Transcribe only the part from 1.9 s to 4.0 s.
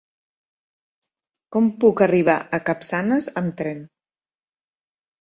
arribar a Capçanes amb tren?